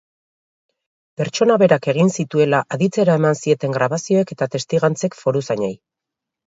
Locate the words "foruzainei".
5.25-5.75